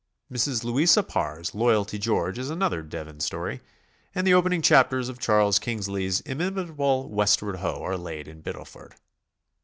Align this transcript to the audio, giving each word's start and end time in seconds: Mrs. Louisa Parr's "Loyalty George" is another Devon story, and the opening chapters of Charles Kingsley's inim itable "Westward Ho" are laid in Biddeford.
Mrs. 0.33 0.63
Louisa 0.63 1.03
Parr's 1.03 1.53
"Loyalty 1.53 1.99
George" 1.99 2.39
is 2.39 2.49
another 2.49 2.81
Devon 2.81 3.19
story, 3.19 3.61
and 4.15 4.25
the 4.25 4.33
opening 4.33 4.63
chapters 4.63 5.09
of 5.09 5.19
Charles 5.19 5.59
Kingsley's 5.59 6.23
inim 6.23 6.53
itable 6.55 7.07
"Westward 7.07 7.57
Ho" 7.57 7.83
are 7.83 7.97
laid 7.99 8.27
in 8.27 8.41
Biddeford. 8.41 8.95